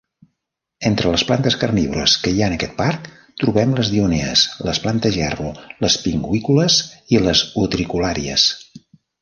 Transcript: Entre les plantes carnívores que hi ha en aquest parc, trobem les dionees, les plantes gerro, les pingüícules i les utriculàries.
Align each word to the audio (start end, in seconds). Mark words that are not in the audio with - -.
Entre 0.89 1.09
les 1.15 1.23
plantes 1.31 1.57
carnívores 1.63 2.15
que 2.23 2.33
hi 2.37 2.41
ha 2.41 2.47
en 2.51 2.55
aquest 2.55 2.73
parc, 2.79 3.05
trobem 3.43 3.75
les 3.81 3.91
dionees, 3.97 4.47
les 4.71 4.81
plantes 4.87 5.15
gerro, 5.21 5.53
les 5.87 6.01
pingüícules 6.07 6.83
i 7.17 7.25
les 7.29 7.47
utriculàries. 7.67 8.49